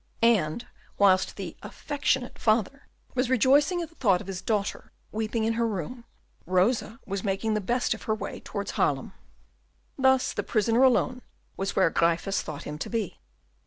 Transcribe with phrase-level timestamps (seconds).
[0.23, 0.65] And
[0.97, 5.67] whilst the affectionate father was rejoicing at the thought of his daughter weeping in her
[5.67, 6.05] room,
[6.47, 9.13] Rosa was making the best of her way towards Haarlem.
[9.99, 11.21] Thus the prisoner alone
[11.55, 13.19] was where Gryphus thought him to be.